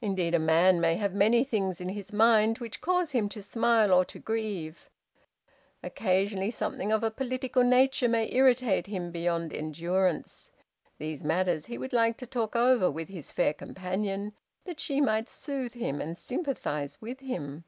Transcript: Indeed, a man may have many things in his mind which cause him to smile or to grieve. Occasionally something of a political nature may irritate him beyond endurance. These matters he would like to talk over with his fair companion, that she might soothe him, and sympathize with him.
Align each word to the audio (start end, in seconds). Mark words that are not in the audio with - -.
Indeed, 0.00 0.34
a 0.34 0.40
man 0.40 0.80
may 0.80 0.96
have 0.96 1.14
many 1.14 1.44
things 1.44 1.80
in 1.80 1.90
his 1.90 2.12
mind 2.12 2.58
which 2.58 2.80
cause 2.80 3.12
him 3.12 3.28
to 3.28 3.40
smile 3.40 3.92
or 3.92 4.04
to 4.06 4.18
grieve. 4.18 4.90
Occasionally 5.80 6.50
something 6.50 6.90
of 6.90 7.04
a 7.04 7.10
political 7.12 7.62
nature 7.62 8.08
may 8.08 8.34
irritate 8.34 8.88
him 8.88 9.12
beyond 9.12 9.54
endurance. 9.54 10.50
These 10.98 11.22
matters 11.22 11.66
he 11.66 11.78
would 11.78 11.92
like 11.92 12.16
to 12.16 12.26
talk 12.26 12.56
over 12.56 12.90
with 12.90 13.08
his 13.10 13.30
fair 13.30 13.54
companion, 13.54 14.32
that 14.64 14.80
she 14.80 15.00
might 15.00 15.28
soothe 15.28 15.74
him, 15.74 16.00
and 16.00 16.18
sympathize 16.18 17.00
with 17.00 17.20
him. 17.20 17.62